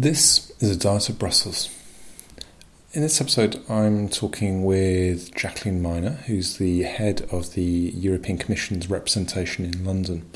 [0.00, 1.68] This is a Diet of Brussels.
[2.94, 8.88] In this episode, I'm talking with Jacqueline Minor, who's the head of the European Commission's
[8.88, 10.30] representation in London.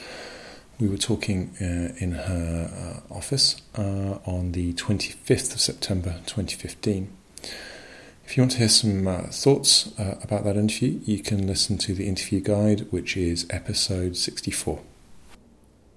[0.78, 7.10] We were talking uh, in her uh, office uh, on the 25th of September 2015.
[8.26, 11.78] If you want to hear some uh, thoughts uh, about that interview, you can listen
[11.78, 14.82] to the interview guide, which is episode 64.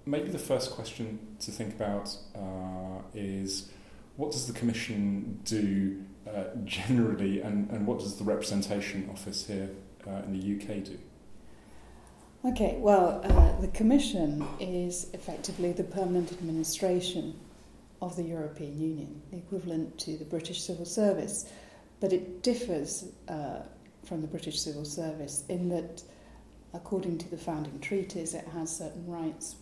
[0.05, 3.69] Maybe the first question to think about uh, is
[4.15, 9.69] what does the Commission do uh, generally, and, and what does the representation office here
[10.07, 10.97] uh, in the UK do?
[12.45, 17.37] Okay, well, uh, the Commission is effectively the permanent administration
[18.01, 21.51] of the European Union, the equivalent to the British Civil Service.
[21.99, 23.61] But it differs uh,
[24.05, 26.03] from the British Civil Service in that,
[26.73, 29.55] according to the founding treaties, it has certain rights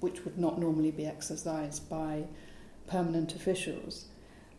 [0.00, 2.24] which would not normally be exercised by
[2.86, 4.06] permanent officials.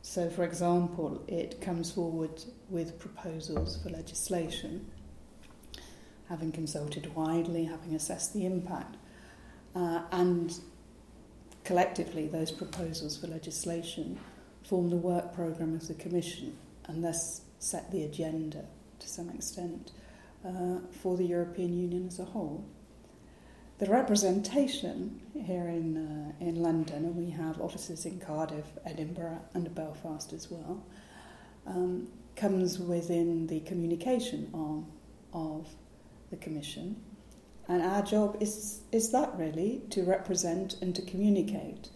[0.02, 4.90] So, for example, it comes forward with proposals for legislation,
[6.30, 8.98] having consulted widely, having assessed the impact,
[9.76, 10.60] uh, and
[11.64, 14.20] collectively, those proposals for legislation
[14.64, 18.66] form the work programme of the Commission and thus set the agenda
[19.00, 19.92] to some extent
[20.46, 22.66] uh, for the European Union as a whole.
[23.82, 29.74] The representation here in, uh, in London, and we have offices in Cardiff, Edinburgh, and
[29.74, 30.86] Belfast as well,
[31.66, 34.86] um, comes within the communication arm
[35.34, 35.68] of
[36.30, 36.96] the Commission.
[37.68, 41.90] And our job is, is that really, to represent and to communicate.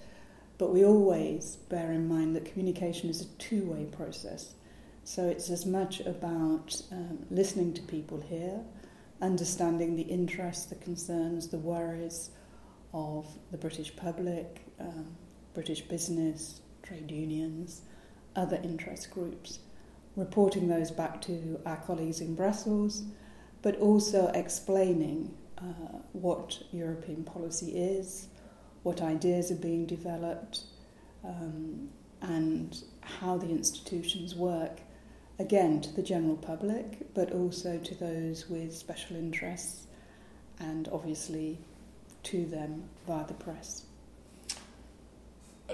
[0.57, 4.55] But we always bear in mind that communication is a two way process.
[5.03, 8.61] So it's as much about um, listening to people here,
[9.21, 12.31] understanding the interests, the concerns, the worries
[12.93, 15.15] of the British public, um,
[15.53, 17.81] British business, trade unions,
[18.35, 19.59] other interest groups,
[20.15, 23.03] reporting those back to our colleagues in Brussels,
[23.61, 28.27] but also explaining uh, what European policy is,
[28.83, 30.63] what ideas are being developed,
[31.23, 31.89] um,
[32.21, 34.81] and how the institutions work
[35.39, 39.87] again to the general public, but also to those with special interests,
[40.59, 41.57] and obviously
[42.23, 43.85] to them via the press.
[45.69, 45.73] Uh,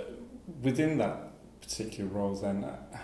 [0.62, 2.98] within that particular role, then, uh,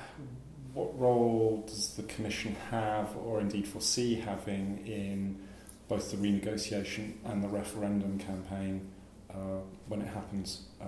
[0.73, 5.39] what role does the Commission have, or indeed foresee having, in
[5.87, 8.87] both the renegotiation and the referendum campaign
[9.29, 10.85] uh, when it happens uh,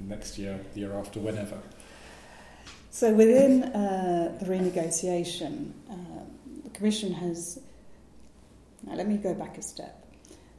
[0.00, 1.58] next year, the year after, whenever?
[2.90, 5.94] So within uh, the renegotiation, uh,
[6.64, 7.60] the Commission has.
[8.84, 10.06] Now let me go back a step.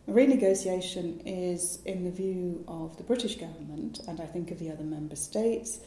[0.08, 4.84] Renegotiation is, in the view of the British government, and I think of the other
[4.84, 5.80] member states,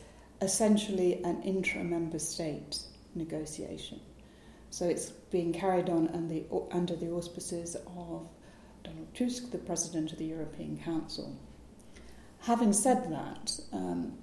[0.42, 2.80] essentially an intra member state
[3.14, 4.00] negotiation.
[4.70, 8.28] So it's being carried on under the, under the auspices of
[8.84, 11.36] Donald Tusk, the President of the European Council.
[12.40, 14.18] Having said that, um,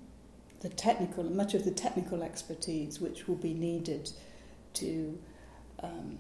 [0.62, 4.10] the technical, much of the technical expertise which will be needed
[4.74, 5.18] to
[5.80, 6.18] um,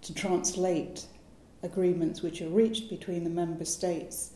[0.00, 1.06] to translate
[1.62, 4.32] agreements which are reached between the member states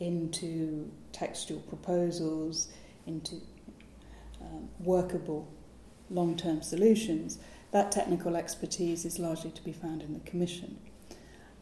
[0.00, 2.68] into textual proposals,
[3.06, 3.36] into
[4.40, 5.48] um, workable
[6.10, 7.38] long-term solutions.
[7.70, 10.78] That technical expertise is largely to be found in the Commission.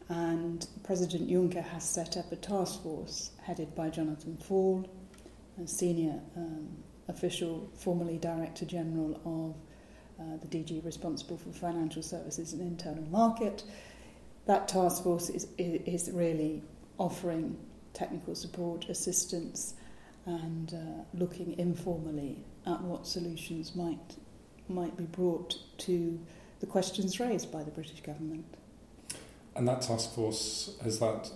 [0.09, 4.89] And President Juncker has set up a task force headed by Jonathan Faull,
[5.63, 6.69] a senior um,
[7.07, 9.55] official, formerly Director General of
[10.19, 13.63] uh, the DG responsible for financial services and internal market.
[14.45, 16.61] That task force is, is really
[16.97, 17.57] offering
[17.93, 19.75] technical support, assistance,
[20.25, 24.17] and uh, looking informally at what solutions might
[24.69, 26.17] might be brought to
[26.61, 28.45] the questions raised by the British government.
[29.55, 31.29] And that task force has that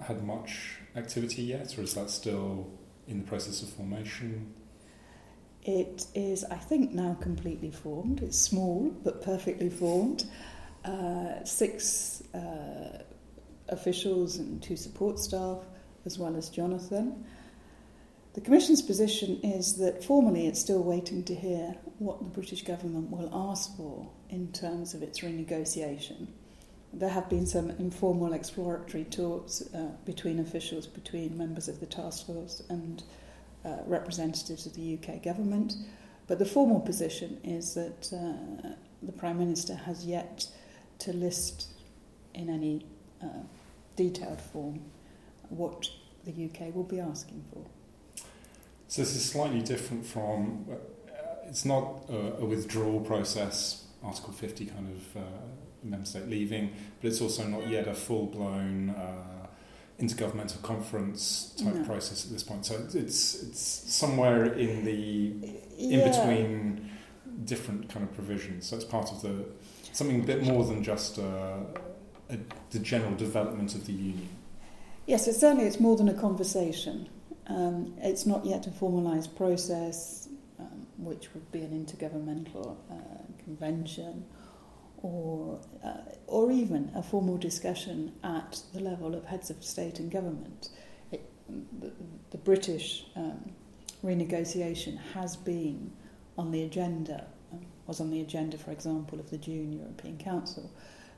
[0.00, 2.70] had much activity yet, or is that still
[3.08, 4.52] in the process of formation?
[5.64, 8.22] It is, I think, now completely formed.
[8.22, 10.24] It's small but perfectly formed.
[10.84, 13.02] Uh, six uh,
[13.70, 15.58] officials and two support staff,
[16.04, 17.24] as well as Jonathan.
[18.34, 23.10] The Commission's position is that formally it's still waiting to hear what the British government
[23.10, 26.26] will ask for in terms of its renegotiation.
[26.92, 32.26] There have been some informal exploratory talks uh, between officials, between members of the task
[32.26, 33.02] force and
[33.64, 35.74] uh, representatives of the UK government.
[36.26, 40.46] But the formal position is that uh, the Prime Minister has yet
[41.00, 41.68] to list
[42.34, 42.86] in any
[43.22, 43.42] uh,
[43.96, 44.80] detailed form
[45.48, 45.88] what
[46.24, 47.64] the UK will be asking for.
[48.88, 50.66] So this is slightly different from.
[50.70, 50.76] Uh,
[51.48, 55.26] it's not a, a, withdrawal process, Article 50 kind of uh,
[55.82, 59.33] member state leaving, but it's also not yet a full blown uh,
[60.00, 61.84] intergovernmental conference type no.
[61.84, 62.66] process at this point.
[62.66, 65.98] So it's it's somewhere in the yeah.
[65.98, 66.90] in between
[67.44, 68.66] different kind of provisions.
[68.66, 69.46] So it's part of the
[69.92, 71.58] something a bit more than just uh,
[72.30, 72.38] a,
[72.70, 74.28] the general development of the union.
[75.06, 77.08] Yes, it certainly it's more than a conversation.
[77.46, 82.94] Um, it's not yet a formalised process, um, which would be an intergovernmental uh,
[83.44, 84.24] convention,
[85.04, 90.10] or uh, or even a formal discussion at the level of heads of state and
[90.10, 90.70] government.
[91.12, 91.30] It,
[91.80, 91.92] the,
[92.30, 93.52] the, British um,
[94.02, 95.92] renegotiation has been
[96.38, 100.70] on the agenda, um, was on the agenda, for example, of the June European Council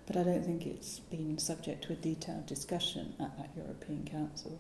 [0.06, 4.59] but I don't think it's been subject to a detailed discussion at that European Council.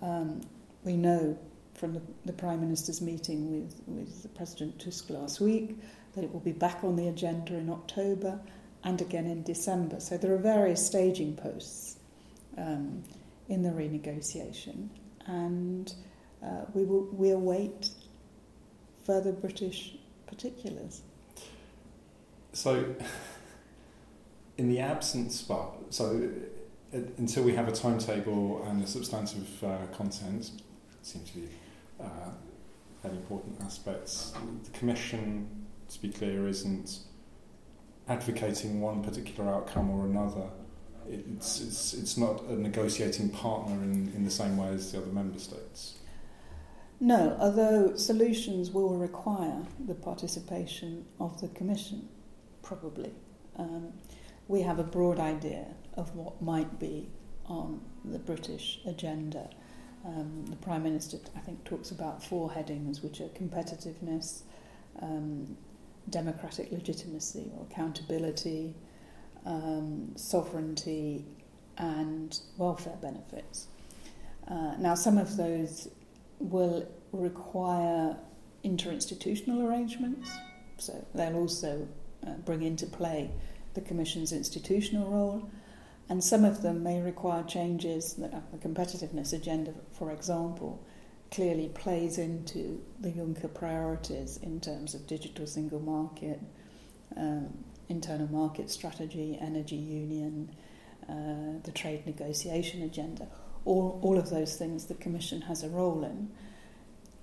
[0.00, 0.40] Um,
[0.84, 1.36] we know
[1.74, 5.76] from the, the, Prime Minister's meeting with, with President Tusk last week
[6.14, 8.38] that it will be back on the agenda in October
[8.84, 10.00] and again in December.
[10.00, 11.96] So there are various staging posts
[12.58, 13.02] um,
[13.48, 14.88] in the renegotiation,
[15.26, 15.92] and
[16.42, 17.90] uh, we will we await
[19.04, 21.02] further British particulars.
[22.52, 22.94] So
[24.58, 26.28] in the absence, well, so
[26.94, 30.50] uh, until we have a timetable and a substantive uh, content,
[31.02, 31.48] seem to be
[32.00, 32.04] uh,
[33.02, 34.32] very important aspects.
[34.64, 35.48] The Commission,
[35.88, 37.00] to be clear, isn't
[38.08, 40.48] advocating one particular outcome or another.
[41.08, 45.08] It's, it's, it's not a negotiating partner in, in the same way as the other
[45.08, 45.98] member states.
[47.00, 52.08] No, although solutions will require the participation of the Commission,
[52.62, 53.12] probably.
[53.56, 53.92] Um,
[54.46, 57.10] we have a broad idea of what might be
[57.46, 59.50] on the British agenda.
[60.04, 64.42] Um, the Prime Minister, I think, talks about four headings, which are competitiveness,
[65.00, 65.56] um,
[66.10, 68.74] democratic legitimacy or accountability,
[69.46, 71.24] um, sovereignty,
[71.78, 73.68] and welfare benefits.
[74.48, 75.88] Uh, now, some of those
[76.38, 78.16] will require
[78.64, 80.30] interinstitutional arrangements,
[80.78, 81.86] so they'll also
[82.26, 83.30] uh, bring into play
[83.74, 85.50] the Commission's institutional role,
[86.08, 88.14] and some of them may require changes.
[88.14, 88.28] The
[88.58, 90.84] competitiveness agenda, for example,
[91.32, 96.38] clearly plays into the Juncker priorities in terms of digital single market,
[97.16, 100.54] um, internal market strategy, energy union,
[101.08, 103.26] uh, the trade negotiation agenda.
[103.64, 106.30] All, all of those things the Commission has a role in.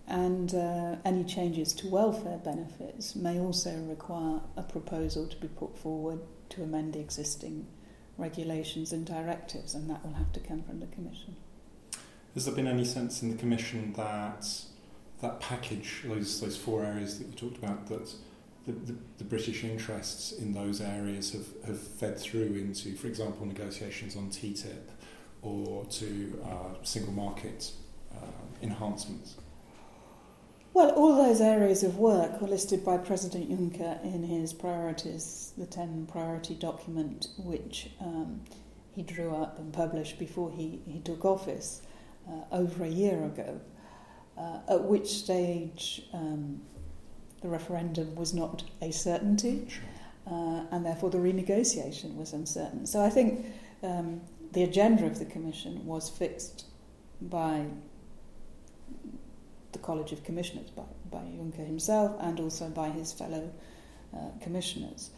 [0.08, 5.78] And uh, any changes to welfare benefits may also require a proposal to be put
[5.78, 6.20] forward
[6.50, 7.68] to amend the existing
[8.18, 11.36] regulations and directives, and that will have to come from the Commission.
[12.36, 14.48] Has there been any sense in the Commission that
[15.22, 18.08] that package, those those four areas that you talked about, that
[18.66, 23.46] the, the, the British interests in those areas have, have fed through into, for example,
[23.46, 24.90] negotiations on TTIP
[25.42, 27.72] or to uh, single market
[28.16, 28.26] uh,
[28.62, 29.36] enhancements?
[30.74, 35.66] Well, all those areas of work were listed by President Juncker in his priorities, the
[35.66, 38.42] 10 priority document, which um,
[38.94, 41.82] he drew up and published before he, he took office
[42.52, 43.60] over a year ago,
[44.38, 46.62] uh, at which stage um,
[47.42, 49.68] the referendum was not a certainty,
[50.28, 52.86] uh, and therefore the renegotiation was uncertain.
[52.86, 53.46] So I think
[53.84, 54.22] um,
[54.52, 56.66] the agenda of the Commission was fixed
[57.22, 57.66] by
[59.72, 63.52] the College of Commissioners by, by Juncker himself and also by his fellow
[64.16, 65.12] uh, commissioners.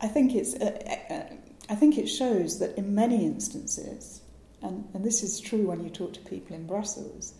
[0.00, 1.34] I think it's uh, uh,
[1.68, 4.21] I think it shows that in many instances,
[4.62, 7.34] and, and this is true when you talk to people in Brussels,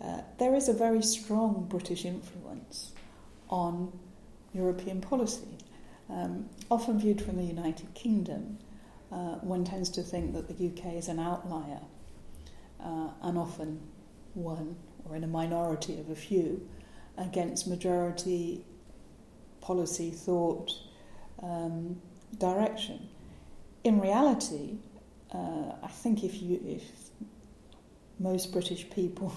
[0.00, 2.92] uh, there is a very strong British influence
[3.48, 3.98] on
[4.52, 5.58] European policy.
[6.10, 8.58] Um, often viewed from the United Kingdom,
[9.10, 11.80] uh, one tends to think that the UK is an outlier,
[12.82, 13.80] uh, and often
[14.34, 16.68] one or in a minority of a few
[17.16, 18.64] against majority
[19.60, 20.72] policy thought
[21.42, 22.00] um,
[22.38, 23.08] direction.
[23.84, 24.78] In reality,
[25.32, 26.82] uh, I think if you if
[28.18, 29.32] most British people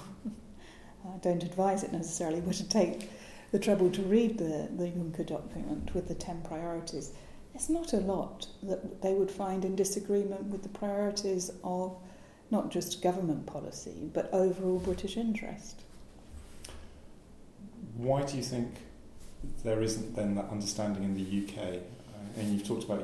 [1.06, 3.10] I don't advise it necessarily, but to take
[3.52, 7.12] the trouble to read the, the Juncker document with the 10 priorities,
[7.54, 11.98] there's not a lot that they would find in disagreement with the priorities of
[12.50, 15.82] not just government policy, but overall British interest.
[17.98, 18.76] Why do you think
[19.64, 21.76] there isn't then that understanding in the UK?
[21.76, 23.04] Uh, and you've talked about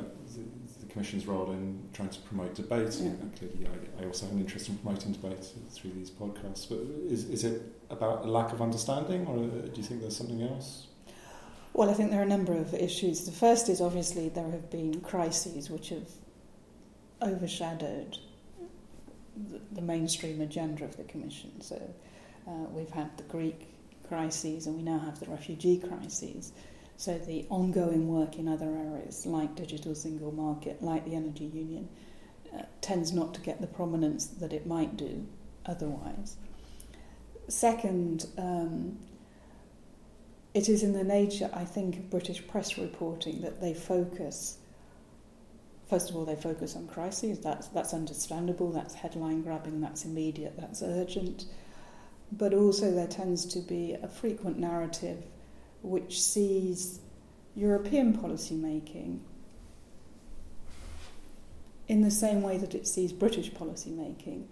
[0.97, 2.97] Commission's role in trying to promote debate.
[2.99, 3.09] Yeah.
[3.09, 6.67] And clearly, I, I also have an interest in promoting debate through these podcasts.
[6.67, 6.79] But
[7.11, 7.61] is, is it
[7.91, 10.87] about a lack of understanding, or do you think there's something else?
[11.73, 13.25] Well, I think there are a number of issues.
[13.27, 16.09] The first is obviously there have been crises which have
[17.21, 18.17] overshadowed
[19.51, 21.61] the, the mainstream agenda of the Commission.
[21.61, 21.79] So
[22.47, 23.67] uh, we've had the Greek
[24.07, 26.53] crises and we now have the refugee crises.
[26.97, 31.87] So the ongoing work in other areas, like digital single market, like the energy union,
[32.53, 35.27] uh, tends not to get the prominence that it might do
[35.67, 36.37] otherwise.
[37.47, 38.97] Second, um,
[40.55, 44.57] it is in the nature, I think, of British press reporting that they focus.
[45.87, 47.39] First of all, they focus on crises.
[47.39, 48.71] That's that's understandable.
[48.71, 49.81] That's headline grabbing.
[49.81, 50.55] That's immediate.
[50.57, 51.45] That's urgent.
[52.31, 55.23] But also, there tends to be a frequent narrative
[55.81, 56.99] which sees
[57.55, 59.23] European policy making
[61.87, 64.47] in the same way that it sees British policy making.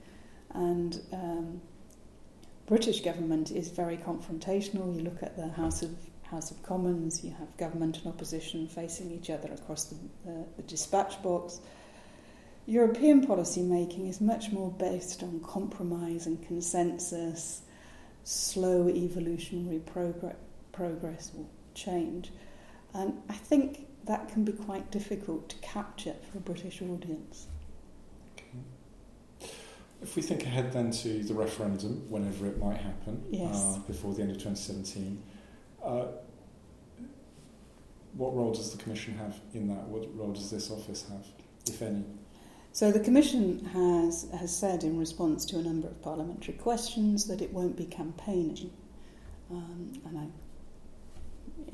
[0.53, 1.62] And um,
[2.65, 4.96] British government is very confrontational.
[4.96, 5.91] You look at the House of
[6.32, 10.63] House of Commons, you have government and opposition facing each other across the, the, the
[10.63, 11.60] dispatch box.
[12.65, 17.62] European policy making is much more based on compromise and consensus,
[18.24, 20.36] slow evolutionary progress,
[20.75, 22.32] progress or change.
[22.94, 27.48] And I think that can be quite difficult to capture for a British audience.
[28.34, 29.50] Okay.
[30.01, 33.55] If we think ahead then to the referendum, whenever it might happen, yes.
[33.55, 35.22] uh, before the end of 2017,
[35.84, 36.05] uh,
[38.13, 39.88] what role does the Commission have in that?
[39.88, 41.25] What role does this office have,
[41.67, 42.05] if any?
[42.72, 47.41] So the Commission has, has said in response to a number of parliamentary questions that
[47.41, 48.72] it won't be campaigning
[49.51, 50.27] um, and I,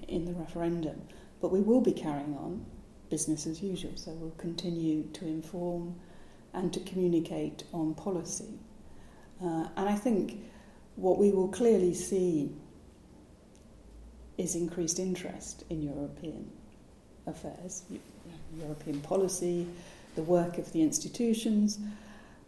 [0.07, 1.01] in the referendum,
[1.41, 2.65] but we will be carrying on
[3.10, 3.91] business as usual.
[3.95, 5.95] So we'll continue to inform
[6.53, 8.60] and to communicate on policy.
[9.43, 10.43] Uh, and I think
[10.95, 12.51] what we will clearly see
[14.38, 16.51] is increased interest in European
[17.27, 17.83] affairs,
[18.60, 19.67] European policy,
[20.15, 21.79] the work of the institutions,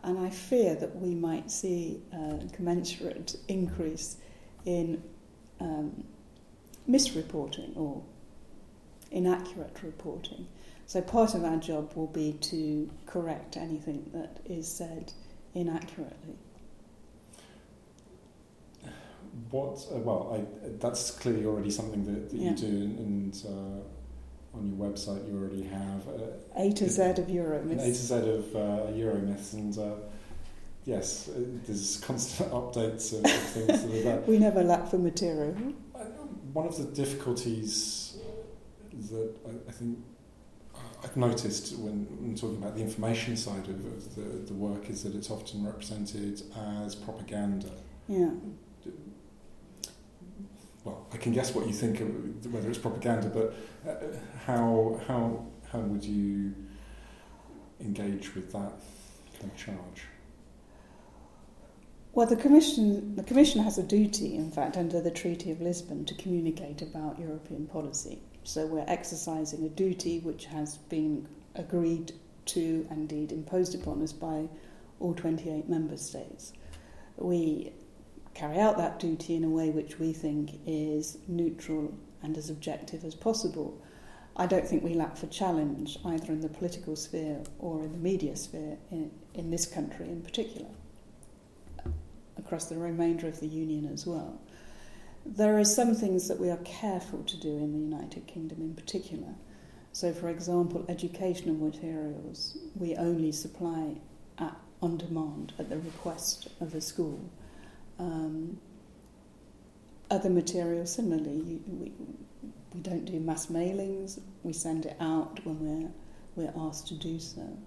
[0.03, 4.17] and I fear that we might see a commensurate increase
[4.65, 5.01] in
[5.59, 6.03] um,
[6.89, 8.03] misreporting or
[9.11, 10.47] inaccurate reporting.
[10.85, 15.13] So part of our job will be to correct anything that is said
[15.53, 16.35] inaccurately.
[19.49, 19.85] What?
[19.91, 22.51] Uh, well, I, that's clearly already something that, that Yeah.
[22.51, 26.21] you do, and uh, on your website you already have uh,
[26.57, 27.93] A to Z of an A to Euromyths.
[27.93, 28.59] Z of uh,
[28.91, 29.95] Euromyths, and uh,
[30.85, 34.27] yes, uh, there's constant updates of, of things that.
[34.27, 35.55] We never lack for material.
[36.53, 38.17] One of the difficulties
[39.11, 39.97] that I, I think
[41.03, 45.03] I've noticed when, when talking about the information side of, of the, the work is
[45.03, 46.41] that it's often represented
[46.83, 47.69] as propaganda.
[48.07, 48.31] Yeah.
[50.83, 53.55] Well, I can guess what you think of whether it's propaganda, but
[53.89, 56.53] uh, how how how would you
[57.79, 58.73] engage with that
[59.39, 60.03] kind of charge?
[62.15, 66.05] Well, the Commission, the Commission has a duty, in fact, under the Treaty of Lisbon
[66.05, 68.19] to communicate about European policy.
[68.43, 72.11] So we're exercising a duty which has been agreed
[72.45, 74.47] to, and indeed imposed upon us by
[74.99, 76.53] all 28 member states.
[77.17, 77.73] We
[78.35, 83.03] carry out that duty in a way which we think is neutral and as objective
[83.03, 83.81] as possible.
[84.37, 87.97] I don't think we lack for challenge either in the political sphere or in the
[87.97, 90.69] media sphere in, in this country in particular
[92.53, 94.39] across the remainder of the Union as well.
[95.25, 98.75] There are some things that we are careful to do in the United Kingdom in
[98.75, 99.33] particular.
[99.91, 103.95] So, for example, educational materials we only supply
[104.37, 107.27] at, on demand at the request of the school.
[107.97, 108.59] Um,
[110.11, 111.91] other materials, similarly, you, we,
[112.71, 115.91] we don't do mass mailings, we send it out when we're,
[116.35, 117.57] we're asked to do so.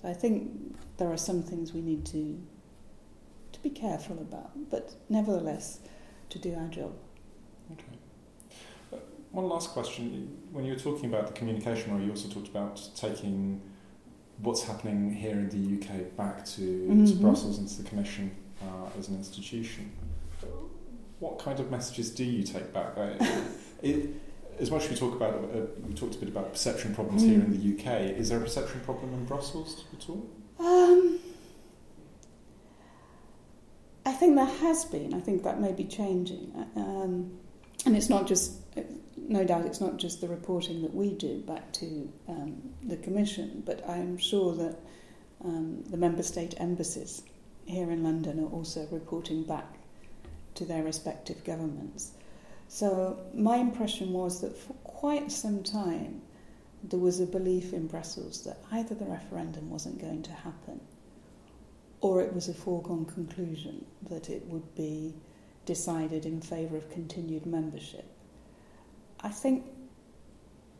[0.00, 2.42] So, I think there are some things we need to
[3.62, 5.78] be careful about, but nevertheless
[6.30, 6.92] to do our job.
[7.72, 7.84] Okay.
[8.92, 8.96] Uh,
[9.30, 10.36] one last question.
[10.52, 13.60] When you were talking about the communication role, you also talked about taking
[14.38, 17.08] what's happening here in the UK back to, Mhm.
[17.08, 18.30] to Brussels and to the Commission
[18.62, 19.92] uh, as an institution.
[21.20, 22.98] What kind of messages do you take back?
[22.98, 23.16] I,
[23.82, 24.08] it,
[24.58, 27.34] as much as we talk about, uh, we talked a bit about perception problems here
[27.40, 28.00] in the UK.
[28.18, 30.26] Is there a perception problem in Brussels at all?
[30.58, 31.18] Um,
[34.12, 35.14] I think there has been.
[35.14, 37.32] I think that may be changing, um,
[37.86, 38.60] and it's not just
[39.16, 43.62] no doubt it's not just the reporting that we do back to um, the Commission,
[43.64, 44.76] but I'm sure that
[45.42, 47.22] um, the member state embassies
[47.64, 49.78] here in London are also reporting back
[50.56, 52.12] to their respective governments.
[52.68, 56.20] So my impression was that for quite some time
[56.84, 60.80] there was a belief in Brussels that either the referendum wasn't going to happen
[62.02, 65.14] or it was a foregone conclusion that it would be
[65.64, 68.04] decided in favour of continued membership.
[69.20, 69.64] I think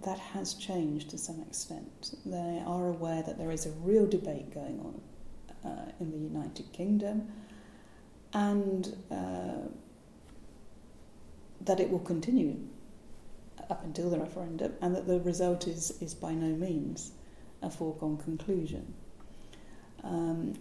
[0.05, 2.17] that has changed to some extent.
[2.26, 6.73] They are aware that there is a real debate going on uh, in the United
[6.73, 7.29] Kingdom
[8.35, 9.69] and uh,
[11.61, 12.57] that it will continue
[13.71, 17.12] up until the referendum and that the result is, is by no means
[17.62, 18.93] a foregone conclusion.
[20.02, 20.55] Um,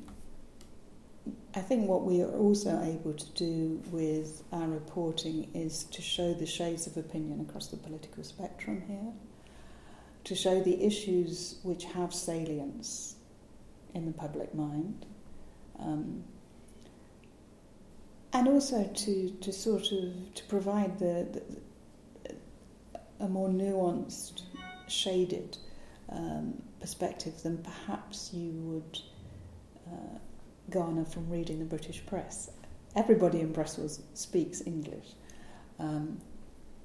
[1.54, 6.34] I think what we are also able to do with our reporting is to show
[6.34, 9.12] the shades of opinion across the political spectrum here,
[10.24, 13.16] to show the issues which have salience
[13.94, 15.06] in the public mind,
[15.80, 16.24] um,
[18.34, 21.42] and also to, to sort of to provide the, the
[23.22, 24.42] a more nuanced,
[24.88, 25.58] shaded
[26.10, 29.00] um, perspective than perhaps you would.
[30.72, 32.50] Garner from reading the British press.
[32.96, 35.14] Everybody in Brussels speaks English.
[35.80, 36.20] Um,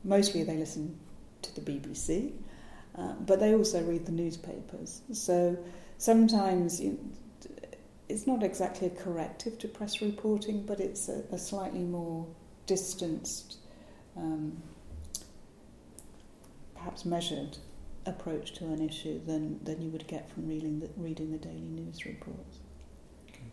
[0.04, 0.98] mostly they listen
[1.42, 2.32] to the BBC,
[2.96, 5.02] uh, but they also read the newspapers.
[5.12, 5.56] So
[5.98, 6.98] sometimes you,
[8.08, 12.26] it's not exactly a corrective to press reporting, but it's a, a slightly more
[12.66, 13.58] distanced,
[14.16, 14.62] um,
[16.74, 17.58] perhaps measured
[18.06, 21.60] approach to an issue than, than you would get from reading the, reading the daily
[21.60, 22.58] news reports.